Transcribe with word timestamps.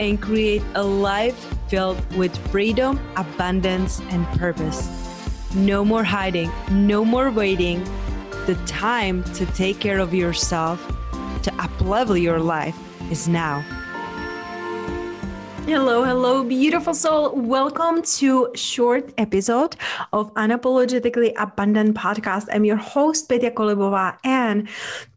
and 0.00 0.20
create 0.20 0.62
a 0.74 0.82
life 0.82 1.36
filled 1.68 2.00
with 2.16 2.36
freedom, 2.50 2.98
abundance, 3.16 4.00
and 4.10 4.26
purpose. 4.38 4.88
No 5.54 5.84
more 5.84 6.02
hiding, 6.02 6.50
no 6.70 7.04
more 7.04 7.30
waiting. 7.30 7.84
The 8.46 8.58
time 8.66 9.22
to 9.34 9.44
take 9.46 9.78
care 9.78 9.98
of 9.98 10.14
yourself, 10.14 10.84
to 11.42 11.50
uplevel 11.52 12.20
your 12.20 12.40
life 12.40 12.76
is 13.10 13.28
now. 13.28 13.62
Hello, 15.70 16.02
hello, 16.02 16.42
beautiful 16.42 16.92
soul. 16.92 17.30
Welcome 17.30 18.02
to 18.18 18.50
short 18.56 19.14
episode 19.18 19.76
of 20.12 20.34
Unapologetically 20.34 21.32
Abundant 21.36 21.96
podcast. 21.96 22.48
I'm 22.52 22.64
your 22.64 22.74
host, 22.74 23.28
Petya 23.28 23.52
Kolibova, 23.52 24.18
and 24.24 24.68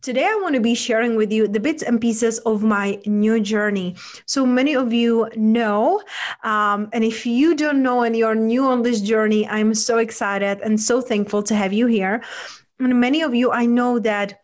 today 0.04 0.26
I 0.26 0.40
want 0.44 0.54
to 0.54 0.62
be 0.62 0.76
sharing 0.76 1.16
with 1.16 1.32
you 1.32 1.48
the 1.48 1.60
bits 1.60 1.82
and 1.82 2.00
pieces 2.00 2.38
of 2.46 2.62
my 2.62 3.00
new 3.08 3.40
journey. 3.40 3.96
So 4.28 4.46
many 4.46 4.76
of 4.76 4.94
you 4.94 5.28
know, 5.36 6.04
um, 6.44 6.88
and 6.94 7.04
if 7.04 7.26
you 7.26 7.56
don't 7.56 7.82
know 7.82 8.04
and 8.04 8.16
you're 8.16 8.36
new 8.36 8.68
on 8.68 8.84
this 8.84 9.02
journey, 9.02 9.48
I'm 9.48 9.74
so 9.74 9.98
excited 9.98 10.62
and 10.62 10.80
so 10.80 11.02
thankful 11.02 11.42
to 11.42 11.56
have 11.56 11.74
you 11.74 11.88
here. 11.88 12.22
And 12.78 13.00
many 13.00 13.24
of 13.24 13.34
you, 13.34 13.52
I 13.52 13.66
know 13.66 13.98
that 13.98 14.43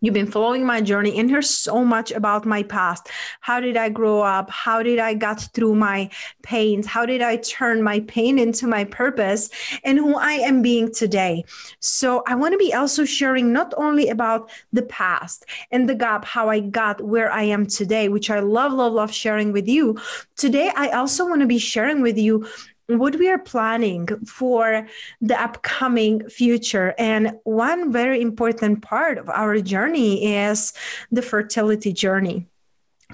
You've 0.00 0.14
been 0.14 0.30
following 0.30 0.64
my 0.64 0.80
journey 0.80 1.18
and 1.18 1.28
hear 1.28 1.42
so 1.42 1.84
much 1.84 2.12
about 2.12 2.46
my 2.46 2.62
past. 2.62 3.08
How 3.40 3.58
did 3.60 3.76
I 3.76 3.88
grow 3.88 4.20
up? 4.20 4.48
How 4.48 4.82
did 4.82 4.98
I 4.98 5.14
got 5.14 5.40
through 5.54 5.74
my 5.74 6.10
pains? 6.42 6.86
How 6.86 7.04
did 7.04 7.20
I 7.20 7.36
turn 7.38 7.82
my 7.82 8.00
pain 8.00 8.38
into 8.38 8.66
my 8.66 8.84
purpose 8.84 9.50
and 9.82 9.98
who 9.98 10.16
I 10.16 10.32
am 10.34 10.62
being 10.62 10.92
today? 10.92 11.44
So 11.80 12.22
I 12.26 12.36
want 12.36 12.52
to 12.52 12.58
be 12.58 12.72
also 12.72 13.04
sharing 13.04 13.52
not 13.52 13.74
only 13.76 14.08
about 14.08 14.50
the 14.72 14.82
past 14.82 15.46
and 15.72 15.88
the 15.88 15.94
gap, 15.94 16.24
how 16.24 16.48
I 16.48 16.60
got 16.60 17.00
where 17.00 17.32
I 17.32 17.42
am 17.42 17.66
today, 17.66 18.08
which 18.08 18.30
I 18.30 18.38
love, 18.38 18.72
love, 18.72 18.92
love 18.92 19.12
sharing 19.12 19.52
with 19.52 19.66
you. 19.66 19.98
Today, 20.36 20.70
I 20.76 20.90
also 20.90 21.26
want 21.26 21.40
to 21.40 21.46
be 21.46 21.58
sharing 21.58 22.02
with 22.02 22.16
you 22.16 22.46
what 22.88 23.16
we 23.16 23.28
are 23.28 23.38
planning 23.38 24.06
for 24.24 24.86
the 25.20 25.40
upcoming 25.40 26.26
future. 26.28 26.94
And 26.98 27.32
one 27.44 27.92
very 27.92 28.20
important 28.20 28.82
part 28.82 29.18
of 29.18 29.28
our 29.28 29.60
journey 29.60 30.34
is 30.36 30.72
the 31.12 31.22
fertility 31.22 31.92
journey. 31.92 32.46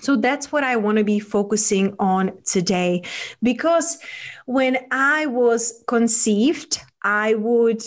So 0.01 0.17
that's 0.17 0.51
what 0.51 0.65
I 0.65 0.77
want 0.77 0.99
to 0.99 1.05
be 1.05 1.21
focusing 1.21 1.95
on 1.99 2.33
today. 2.45 3.03
Because 3.43 3.99
when 4.47 4.79
I 4.91 5.27
was 5.27 5.83
conceived, 5.87 6.81
I 7.03 7.35
would 7.35 7.83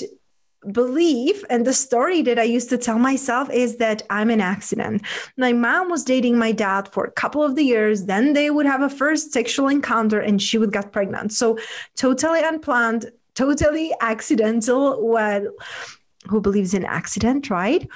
belief 0.71 1.43
and 1.49 1.65
the 1.65 1.73
story 1.73 2.21
that 2.23 2.39
I 2.39 2.43
used 2.43 2.69
to 2.69 2.77
tell 2.77 2.99
myself 2.99 3.49
is 3.49 3.77
that 3.77 4.03
I'm 4.09 4.29
an 4.29 4.41
accident. 4.41 5.01
My 5.37 5.53
mom 5.53 5.89
was 5.89 6.03
dating 6.03 6.37
my 6.37 6.51
dad 6.51 6.87
for 6.91 7.05
a 7.05 7.11
couple 7.11 7.43
of 7.43 7.55
the 7.55 7.63
years, 7.63 8.05
then 8.05 8.33
they 8.33 8.49
would 8.49 8.65
have 8.65 8.81
a 8.81 8.89
first 8.89 9.31
sexual 9.31 9.67
encounter 9.67 10.19
and 10.19 10.41
she 10.41 10.57
would 10.57 10.73
get 10.73 10.91
pregnant. 10.91 11.33
So 11.33 11.57
totally 11.95 12.41
unplanned, 12.43 13.11
totally 13.35 13.93
accidental. 14.01 15.07
Well, 15.07 15.47
who 16.27 16.41
believes 16.41 16.73
in 16.73 16.83
accident, 16.83 17.49
right? 17.49 17.87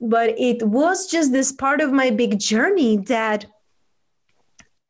But 0.00 0.34
it 0.38 0.62
was 0.66 1.06
just 1.06 1.32
this 1.32 1.52
part 1.52 1.80
of 1.80 1.92
my 1.92 2.10
big 2.10 2.38
journey 2.38 2.98
that 2.98 3.46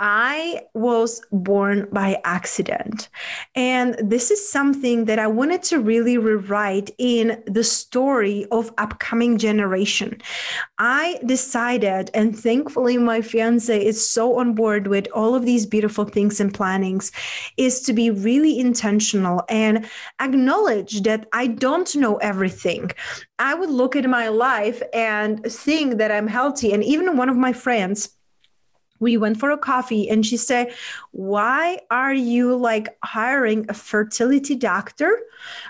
I 0.00 0.62
was 0.72 1.20
born 1.30 1.86
by 1.92 2.20
accident. 2.24 3.10
And 3.54 3.96
this 4.02 4.30
is 4.30 4.50
something 4.50 5.04
that 5.04 5.18
I 5.18 5.26
wanted 5.26 5.62
to 5.64 5.78
really 5.78 6.16
rewrite 6.16 6.90
in 6.96 7.42
the 7.46 7.62
story 7.62 8.46
of 8.50 8.72
upcoming 8.78 9.36
generation. 9.36 10.22
I 10.78 11.20
decided, 11.26 12.10
and 12.14 12.36
thankfully 12.36 12.96
my 12.96 13.20
fiance 13.20 13.78
is 13.84 14.08
so 14.08 14.38
on 14.38 14.54
board 14.54 14.86
with 14.86 15.06
all 15.14 15.34
of 15.34 15.44
these 15.44 15.66
beautiful 15.66 16.06
things 16.06 16.40
and 16.40 16.54
plannings, 16.54 17.12
is 17.58 17.82
to 17.82 17.92
be 17.92 18.10
really 18.10 18.58
intentional 18.58 19.44
and 19.50 19.86
acknowledge 20.18 21.02
that 21.02 21.28
I 21.34 21.46
don't 21.46 21.94
know 21.94 22.16
everything. 22.16 22.90
I 23.38 23.52
would 23.52 23.70
look 23.70 23.96
at 23.96 24.08
my 24.08 24.28
life 24.28 24.82
and 24.94 25.44
think 25.44 25.98
that 25.98 26.10
I'm 26.10 26.26
healthy. 26.26 26.72
And 26.72 26.82
even 26.82 27.18
one 27.18 27.28
of 27.28 27.36
my 27.36 27.52
friends, 27.52 28.16
we 29.00 29.16
went 29.16 29.40
for 29.40 29.50
a 29.50 29.58
coffee 29.58 30.08
and 30.08 30.24
she 30.24 30.36
said 30.36 30.72
why 31.10 31.78
are 31.90 32.14
you 32.14 32.54
like 32.54 32.96
hiring 33.02 33.66
a 33.68 33.74
fertility 33.74 34.54
doctor 34.54 35.18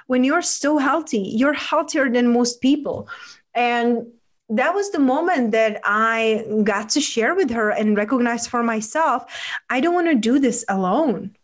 when 0.06 0.24
you're 0.24 0.42
so 0.42 0.76
healthy 0.76 1.32
you're 1.34 1.54
healthier 1.54 2.10
than 2.10 2.32
most 2.32 2.60
people 2.60 3.08
and 3.54 4.06
that 4.52 4.74
was 4.74 4.90
the 4.90 4.98
moment 4.98 5.52
that 5.52 5.80
I 5.84 6.44
got 6.64 6.88
to 6.90 7.00
share 7.00 7.36
with 7.36 7.50
her 7.50 7.70
and 7.70 7.96
recognize 7.96 8.46
for 8.46 8.62
myself 8.62 9.24
I 9.70 9.80
don't 9.80 9.94
want 9.94 10.08
to 10.08 10.14
do 10.14 10.38
this 10.38 10.64
alone. 10.68 11.36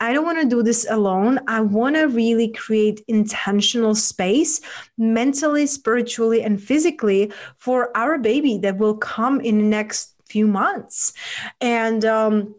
I 0.00 0.12
don't 0.12 0.24
want 0.24 0.40
to 0.40 0.48
do 0.48 0.62
this 0.62 0.86
alone. 0.90 1.40
I 1.46 1.60
want 1.60 1.96
to 1.96 2.04
really 2.04 2.48
create 2.48 3.04
intentional 3.08 3.94
space 3.94 4.60
mentally, 4.98 5.66
spiritually, 5.66 6.42
and 6.42 6.62
physically 6.62 7.32
for 7.56 7.96
our 7.96 8.18
baby 8.18 8.58
that 8.58 8.78
will 8.78 8.96
come 8.96 9.40
in 9.40 9.58
the 9.58 9.64
next 9.64 10.13
few 10.34 10.48
months. 10.48 11.12
And 11.60 12.04
um, 12.04 12.56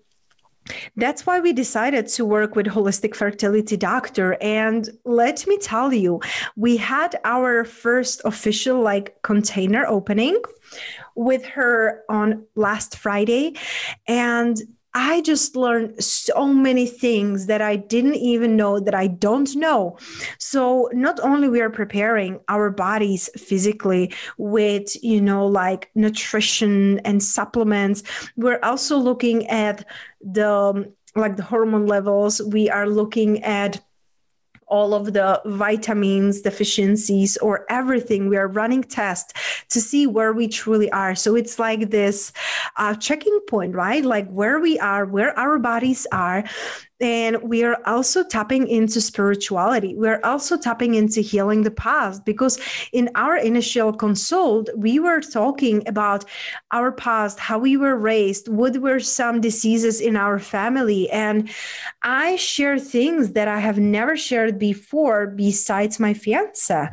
that's 0.96 1.26
why 1.26 1.42
we 1.42 1.52
decided 1.54 2.08
to 2.08 2.24
work 2.26 2.56
with 2.56 2.68
holistic 2.68 3.14
fertility 3.16 3.78
doctor 3.78 4.38
and 4.42 4.90
let 5.04 5.46
me 5.46 5.58
tell 5.58 5.94
you 5.94 6.22
we 6.56 6.78
had 6.78 7.12
our 7.24 7.66
first 7.66 8.22
official 8.26 8.82
like 8.82 9.22
container 9.22 9.86
opening 9.86 10.36
with 11.16 11.46
her 11.46 12.02
on 12.10 12.28
last 12.56 12.98
friday 12.98 13.54
and 14.08 14.58
I 14.96 15.20
just 15.22 15.58
learned 15.58 16.02
so 16.02 16.48
many 16.48 16.88
things 16.88 17.48
that 17.48 17.62
I 17.62 17.76
didn't 17.76 18.16
even 18.16 18.56
know 18.56 18.80
that 18.80 18.96
I 18.96 19.08
don't 19.08 19.54
know. 19.58 19.98
So 20.40 20.90
not 20.94 21.20
only 21.20 21.50
we 21.50 21.60
are 21.60 21.70
preparing 21.70 22.40
our 22.48 22.72
bodies 22.72 23.30
physically 23.36 24.14
with, 24.38 25.04
you 25.04 25.20
know, 25.20 25.46
like 25.46 25.92
nutrition 25.96 27.00
and 27.00 27.22
supplements, 27.22 28.04
we're 28.38 28.60
also 28.64 28.98
looking 28.98 29.46
at 29.48 29.86
the 30.22 30.90
like 31.18 31.36
the 31.36 31.44
hormone 31.44 31.88
levels. 31.88 32.42
We 32.42 32.70
are 32.70 32.88
looking 32.88 33.44
at 33.44 33.82
all 34.68 34.94
of 34.94 35.14
the 35.14 35.42
vitamins 35.46 36.42
deficiencies 36.42 37.38
or 37.38 37.66
everything. 37.70 38.28
We 38.28 38.38
are 38.38 38.48
running 38.48 38.84
tests 38.84 39.34
to 39.70 39.80
see 39.80 40.08
where 40.08 40.34
we 40.34 40.48
truly 40.48 40.92
are. 40.92 41.16
So 41.16 41.36
it's 41.36 41.60
like 41.60 41.92
this 41.92 42.32
uh, 42.78 42.96
checking 42.96 43.40
point 43.48 43.76
right? 43.76 44.04
Like 44.04 44.30
where 44.30 44.60
we 44.60 44.80
are 44.80 45.06
where 45.06 45.38
our 45.38 45.60
bodies 45.60 46.08
are 46.12 46.44
and 47.02 47.42
we 47.44 47.64
are 47.64 47.78
also 47.86 48.24
tapping 48.24 48.68
into 48.68 49.02
spirituality. 49.02 49.96
We're 49.96 50.22
also 50.24 50.58
tapping 50.58 50.96
into 50.96 51.22
healing 51.22 51.64
the 51.64 51.72
past 51.72 52.24
because 52.24 52.58
in 52.94 53.10
our 53.16 53.36
initial 53.36 53.92
consult, 53.92 54.70
we 54.76 55.00
were 55.00 55.20
talking 55.20 55.88
about 55.88 56.26
our 56.72 56.92
past, 56.92 57.40
how 57.40 57.60
we 57.60 57.76
were 57.76 57.98
raised, 57.98 58.48
what 58.48 58.78
were 58.78 59.00
some 59.00 59.42
diseases 59.42 60.00
in 60.00 60.16
our 60.16 60.40
family. 60.40 61.10
And 61.10 61.50
I 62.02 62.38
share 62.38 62.80
things 62.80 63.34
that 63.34 63.48
I 63.48 63.60
have 63.60 63.78
never 63.78 64.16
shared 64.16 64.58
before 64.58 65.28
besides 65.28 66.00
my 66.00 66.14
fiance 66.14 66.90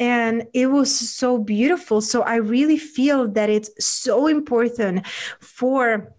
and 0.00 0.44
it 0.52 0.66
was 0.66 0.92
so 0.92 1.38
beautiful 1.38 2.00
so 2.00 2.22
i 2.22 2.34
really 2.34 2.76
feel 2.76 3.28
that 3.28 3.48
it's 3.48 3.70
so 3.78 4.26
important 4.26 5.06
for 5.38 6.12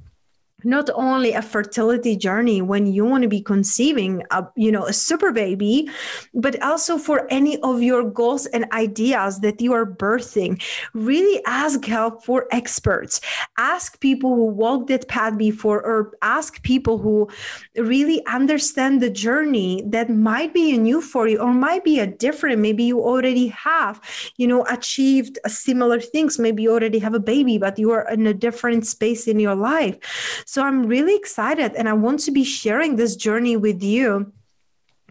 not 0.65 0.89
only 0.95 1.31
a 1.33 1.41
fertility 1.41 2.15
journey 2.15 2.61
when 2.61 2.87
you 2.87 3.05
want 3.05 3.21
to 3.21 3.29
be 3.29 3.41
conceiving 3.41 4.23
a 4.31 4.43
you 4.55 4.71
know 4.71 4.85
a 4.85 4.93
super 4.93 5.31
baby 5.31 5.87
but 6.33 6.61
also 6.61 6.97
for 6.97 7.27
any 7.29 7.59
of 7.61 7.81
your 7.81 8.03
goals 8.03 8.45
and 8.47 8.65
ideas 8.71 9.39
that 9.41 9.61
you 9.61 9.73
are 9.73 9.85
birthing. 9.85 10.61
Really 10.93 11.43
ask 11.45 11.85
help 11.85 12.23
for 12.25 12.47
experts. 12.51 13.21
Ask 13.57 13.99
people 13.99 14.35
who 14.35 14.45
walked 14.45 14.87
that 14.87 15.07
path 15.07 15.37
before 15.37 15.81
or 15.81 16.13
ask 16.21 16.61
people 16.63 16.97
who 16.97 17.29
really 17.75 18.25
understand 18.25 19.01
the 19.01 19.09
journey 19.09 19.83
that 19.87 20.09
might 20.09 20.53
be 20.53 20.77
new 20.77 21.01
for 21.01 21.27
you 21.27 21.37
or 21.37 21.53
might 21.53 21.83
be 21.83 21.99
a 21.99 22.07
different. 22.07 22.59
Maybe 22.59 22.83
you 22.83 22.99
already 23.01 23.47
have 23.49 24.01
you 24.37 24.47
know 24.47 24.65
achieved 24.65 25.37
similar 25.47 25.99
things. 25.99 26.39
Maybe 26.39 26.63
you 26.63 26.71
already 26.71 26.99
have 26.99 27.13
a 27.13 27.19
baby 27.19 27.57
but 27.57 27.77
you 27.77 27.91
are 27.91 28.09
in 28.09 28.25
a 28.25 28.33
different 28.33 28.87
space 28.87 29.27
in 29.27 29.39
your 29.39 29.55
life 29.55 29.97
so 30.55 30.63
I'm 30.63 30.83
really 30.83 31.17
excited 31.17 31.75
and 31.75 31.89
I 31.89 31.91
want 31.91 32.21
to 32.21 32.31
be 32.31 32.45
sharing 32.45 32.95
this 32.95 33.17
journey 33.17 33.57
with 33.57 33.83
you 33.83 34.31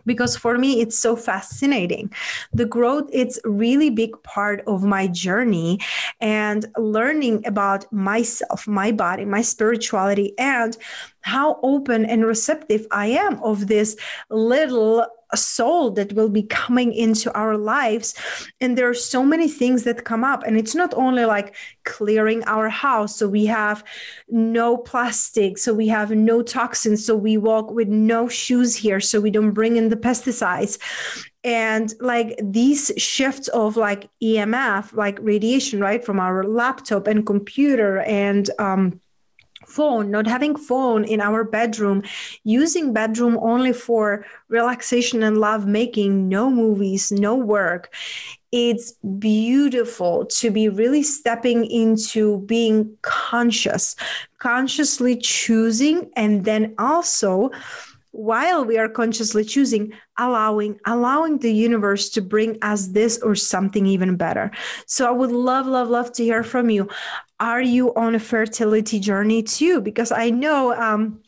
because 0.06 0.38
for 0.38 0.56
me 0.56 0.80
it's 0.80 0.98
so 0.98 1.16
fascinating. 1.16 2.10
The 2.54 2.64
growth 2.64 3.10
it's 3.12 3.38
really 3.44 3.90
big 3.90 4.12
part 4.22 4.62
of 4.66 4.84
my 4.84 5.06
journey 5.06 5.80
and 6.18 6.64
learning 6.78 7.46
about 7.46 7.92
myself 7.92 8.66
my 8.66 8.90
body 8.90 9.26
my 9.26 9.42
spirituality 9.42 10.32
and 10.38 10.78
how 11.20 11.60
open 11.62 12.06
and 12.06 12.24
receptive 12.24 12.86
i 12.90 13.06
am 13.06 13.42
of 13.42 13.66
this 13.66 13.96
little 14.30 15.06
a 15.34 15.36
soul 15.36 15.90
that 15.90 16.12
will 16.12 16.28
be 16.28 16.44
coming 16.44 16.92
into 16.92 17.28
our 17.34 17.56
lives. 17.56 18.14
And 18.60 18.78
there 18.78 18.88
are 18.88 19.02
so 19.14 19.24
many 19.24 19.48
things 19.48 19.82
that 19.82 20.04
come 20.04 20.24
up. 20.24 20.44
And 20.46 20.56
it's 20.56 20.76
not 20.76 20.94
only 20.94 21.24
like 21.24 21.56
clearing 21.84 22.44
our 22.44 22.68
house. 22.68 23.16
So 23.18 23.28
we 23.28 23.46
have 23.46 23.84
no 24.28 24.76
plastic. 24.76 25.58
So 25.58 25.74
we 25.74 25.88
have 25.88 26.10
no 26.12 26.36
toxins. 26.42 27.04
So 27.04 27.16
we 27.16 27.36
walk 27.36 27.70
with 27.72 27.88
no 27.88 28.28
shoes 28.28 28.76
here. 28.76 29.00
So 29.00 29.20
we 29.20 29.32
don't 29.36 29.50
bring 29.58 29.76
in 29.76 29.88
the 29.88 29.96
pesticides. 30.06 30.78
And 31.42 31.92
like 32.00 32.38
these 32.40 32.92
shifts 32.96 33.48
of 33.48 33.76
like 33.76 34.08
emf 34.22 34.94
like 34.94 35.18
radiation 35.20 35.78
right 35.80 36.02
from 36.02 36.18
our 36.18 36.42
laptop 36.44 37.06
and 37.06 37.26
computer 37.26 38.00
and 38.00 38.48
um 38.58 38.98
phone 39.66 40.10
not 40.10 40.26
having 40.26 40.56
phone 40.56 41.04
in 41.04 41.20
our 41.20 41.44
bedroom 41.44 42.02
using 42.44 42.92
bedroom 42.92 43.38
only 43.42 43.72
for 43.72 44.24
relaxation 44.48 45.22
and 45.22 45.38
love 45.38 45.66
making 45.66 46.28
no 46.28 46.50
movies 46.50 47.10
no 47.12 47.34
work. 47.34 47.92
It's 48.52 48.92
beautiful 49.18 50.26
to 50.26 50.50
be 50.50 50.68
really 50.68 51.02
stepping 51.02 51.64
into 51.64 52.38
being 52.42 52.96
conscious 53.02 53.96
consciously 54.44 55.16
choosing 55.16 56.10
and 56.16 56.44
then 56.44 56.74
also 56.78 57.50
while 58.10 58.62
we 58.62 58.76
are 58.76 58.90
consciously 58.90 59.42
choosing 59.42 59.90
allowing 60.18 60.78
allowing 60.86 61.38
the 61.38 61.52
universe 61.52 62.10
to 62.10 62.20
bring 62.20 62.58
us 62.60 62.88
this 62.88 63.18
or 63.22 63.34
something 63.34 63.86
even 63.86 64.16
better. 64.16 64.50
So 64.86 65.08
i 65.08 65.10
would 65.10 65.32
love 65.32 65.66
love 65.66 65.88
love 65.88 66.12
to 66.12 66.22
hear 66.22 66.44
from 66.44 66.68
you 66.68 66.88
are 67.44 67.60
you 67.60 67.94
on 67.94 68.14
a 68.14 68.18
fertility 68.18 68.98
journey 68.98 69.42
too 69.42 69.80
because 69.82 70.10
i 70.10 70.30
know 70.30 70.72
um 70.74 71.20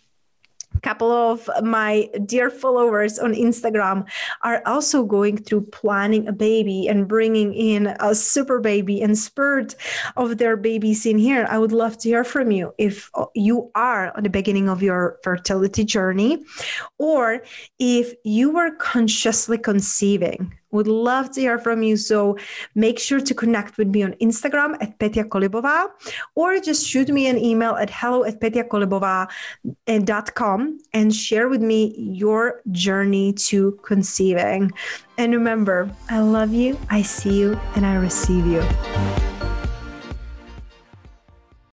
couple 0.83 1.11
of 1.11 1.49
my 1.63 2.09
dear 2.27 2.51
followers 2.51 3.19
on 3.19 3.35
Instagram 3.35 4.07
are 4.43 4.63
also 4.67 5.05
going 5.05 5.37
through 5.37 5.63
planning 5.63 6.29
a 6.29 6.33
baby 6.33 6.87
and 6.87 7.09
bringing 7.09 7.55
in 7.55 7.89
a 8.01 8.15
super 8.15 8.61
baby 8.61 9.01
and 9.03 9.19
spurt 9.19 9.75
of 10.17 10.39
their 10.39 10.57
babies 10.57 11.07
in 11.07 11.19
here. 11.19 11.47
I 11.49 11.59
would 11.59 11.73
love 11.73 11.99
to 11.99 12.09
hear 12.09 12.25
from 12.25 12.51
you 12.51 12.75
if 12.79 13.11
you 13.35 13.71
are 13.75 14.17
on 14.17 14.23
the 14.23 14.31
beginning 14.31 14.69
of 14.69 14.83
your 14.83 15.19
fertility 15.23 15.85
journey 15.85 16.45
or 16.99 17.43
if 17.79 18.15
you 18.23 18.51
were 18.51 18.71
consciously 18.77 19.59
conceiving 19.59 20.53
would 20.77 20.87
love 20.87 21.33
to 21.33 21.41
hear 21.41 21.59
from 21.59 21.83
you. 21.83 21.97
So 21.97 22.37
make 22.75 22.99
sure 22.99 23.21
to 23.21 23.35
connect 23.35 23.77
with 23.79 23.89
me 23.89 24.03
on 24.05 24.13
Instagram 24.15 24.77
at 24.81 24.99
Petya 24.99 25.25
Kolibova 25.25 25.91
or 26.35 26.59
just 26.61 26.87
shoot 26.87 27.09
me 27.09 27.27
an 27.27 27.39
email 27.39 27.77
at 27.77 27.89
hello 27.91 28.25
at 28.25 28.41
petyakolibova.com 28.41 30.61
eh, 30.61 30.73
and 30.93 31.15
share 31.15 31.49
with 31.49 31.63
me 31.63 31.95
your 31.99 32.61
journey 32.71 33.33
to 33.33 33.79
conceiving. 33.83 34.71
And 35.19 35.33
remember, 35.33 35.91
I 36.11 36.19
love 36.21 36.53
you, 36.53 36.79
I 36.91 37.01
see 37.03 37.41
you, 37.41 37.59
and 37.75 37.87
I 37.87 37.97
receive 37.97 38.47
you. 38.47 38.63